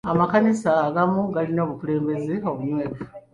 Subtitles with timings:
[0.13, 3.01] Amakanisa agamu galina obukulembeze obunyweevu.